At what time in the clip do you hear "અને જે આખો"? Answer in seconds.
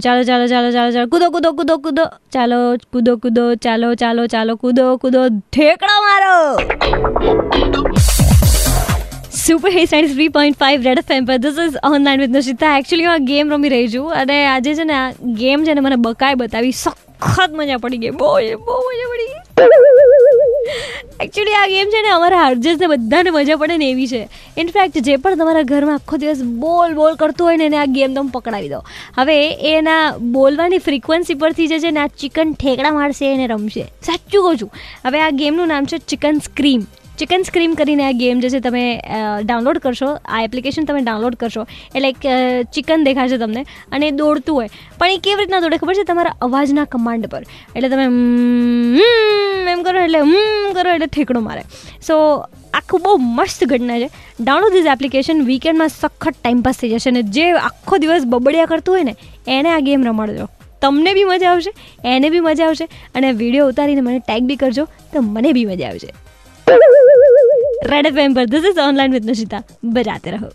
57.10-58.00